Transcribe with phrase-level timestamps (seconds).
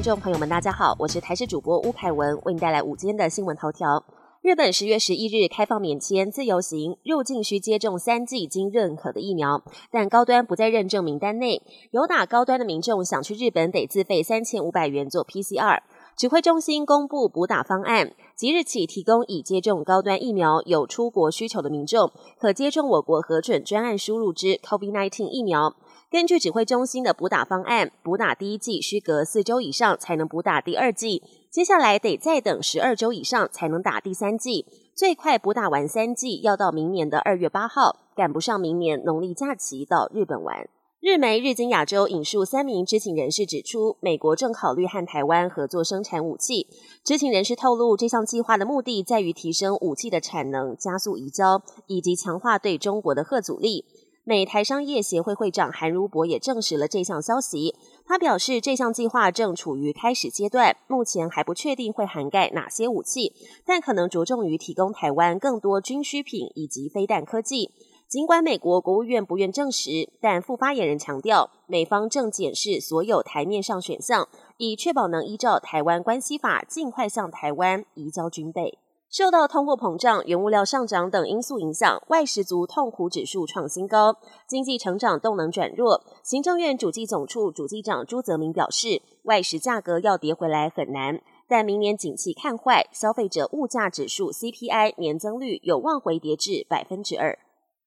[0.00, 4.02] 听众朋友们，大家好，我是台视主播吴凯文，为您带来午间的新闻头条。
[4.40, 11.60] 日本十月十一日开放免签自由行，入境需接种三剂经认可的疫苗，但高端不在认证名单内。
[11.90, 15.80] 有打高端的民众想去日本，得自费三千五百元做 PCR。
[16.16, 25.74] 指挥中心公布补打方案，即日起提供已接种高端疫苗、有出国需求的民众，可接种我国核准专案输入之 COVID-19 疫苗。
[26.10, 40.68] 根据指挥中心的补打方案，补打第一剂需隔四周以上才能补打第二剂，接下来得再等十二周以上才能打第三剂，最快补打完三剂要到明年的二月八号，赶不上明年农历假期到日本玩。
[41.00, 46.66] 日媒日经亚洲引述三名知情人士指出，美国正考虑和台湾合作生产武器。
[47.04, 53.84] 知情人士透露，这项计划的目的在于提升武器的产能、加速移交以及强化对中国的核阻力。
[54.30, 57.74] 美台商业协会会长韩如博也证实了这项消息。
[58.06, 63.32] 他表示，这项计划正处于开始阶段，目前还不确定会涵盖哪些武器，
[63.66, 67.72] 但可能着重于提供台湾更多军需品以及飞弹科技。
[68.06, 74.28] 尽管美国国务院不愿证实，但副发言人强调，美方正检视所有台面上选项，
[74.58, 78.78] 以确保能依照《台湾关系法》尽快向台湾移交军备。
[79.10, 84.16] 受到通货膨胀、原物料上涨等因素影响，外食族痛苦指数创新高，
[84.46, 86.04] 经济成长动能转弱。
[86.22, 97.36] 行政院主计总处主计长朱泽明表示，外食价格要跌回来很难，但明年景气看坏，消费者物价指数 CPI 年增率有望回跌至百分之二。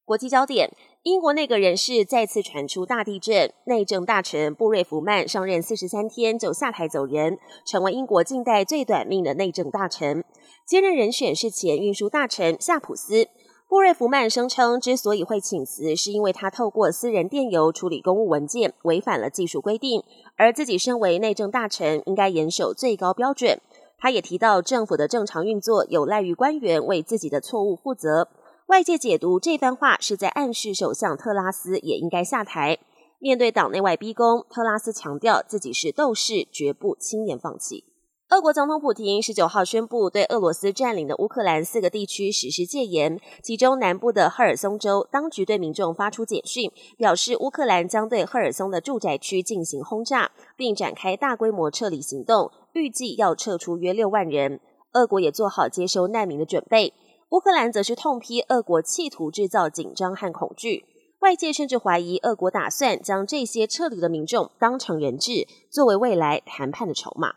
[0.06, 0.70] 国际焦点：
[1.04, 10.26] 英国内阁人士再次传出大地震，内政大臣布瑞弗曼上任四十三天就下台走人，成为英国近代最短命的内政大臣。
[10.68, 13.30] 接任人选是前运输大臣夏普斯。
[13.70, 20.04] 布瑞弗曼声称，之所以会请辞，是因为他透过私人电邮处理公务文件，违反了技术规定，
[20.36, 23.62] 而自己身为内政大臣，应该严守最高标准。
[23.98, 28.28] 他也提到，政府的正常运作有赖于官员为自己的错误负责。
[28.74, 32.80] 外界解读这番话是在暗示首相特拉斯也应该下台。
[33.20, 37.84] 面对党内外逼宫，特拉斯强调自己是斗士，绝不轻言放弃。
[38.30, 54.60] 俄国总统普京十九号宣布对俄罗斯占领的乌克兰四个地区实施戒严，其中南部的赫尔松州当局对民众发出简讯，表示乌克兰将对赫尔松的住宅区进行轰炸，并展开大规模撤离行动，预计要撤出约六万人。
[54.94, 56.94] 俄国也做好接收难民的准备。
[57.34, 60.86] 乌克兰则是痛批俄国企图制造紧张和恐惧，
[61.22, 67.34] 外界甚至怀疑俄国打算将这些撤离的民众当成人质，作为未来谈判的筹码。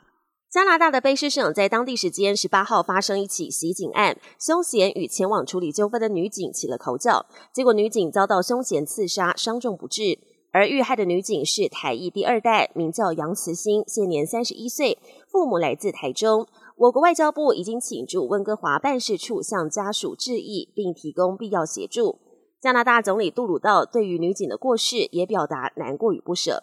[0.52, 7.24] 加拿大的卑诗省在当地时间十八号发生一起袭警案，凶嫌与前往处理纠纷的女警起了口角，
[7.54, 10.18] 结果女警遭到凶嫌刺杀，伤重不治。
[10.52, 14.98] 而遇害的女警是台裔第二代，名叫杨慈欣，现年三十一岁，
[15.30, 16.46] 父母来自台中。
[16.78, 22.18] 我国外交部已经请驻温哥华办事处向家属致意，并提供必要协助。
[22.60, 26.62] 加拿大总理杜鲁道对于女警的过世也表达难过与不舍。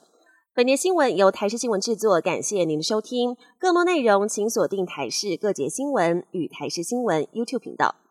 [0.54, 3.36] 本节新闻由台视新闻制作，感谢您的收听。
[3.58, 8.03] 更多内容请锁定台视各节新闻与台视新闻 YouTube 频道。